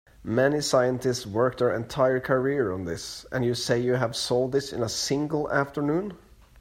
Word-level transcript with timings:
Many 0.23 0.61
scientists 0.61 1.27
work 1.27 1.59
their 1.59 1.71
entire 1.71 2.19
careers 2.19 2.73
on 2.73 2.85
this, 2.85 3.27
and 3.31 3.45
you 3.45 3.53
say 3.53 3.77
you 3.77 3.93
have 3.97 4.15
solved 4.15 4.51
this 4.51 4.73
in 4.73 4.81
a 4.81 4.89
single 4.89 5.47
afternoon? 5.51 6.17